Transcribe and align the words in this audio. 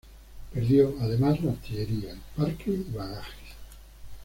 Perdió, 0.51 0.95
además, 0.99 1.43
la 1.43 1.51
artillería, 1.51 2.13
el 2.13 2.21
parque 2.35 2.71
y 2.71 2.91
bagajes. 2.91 3.33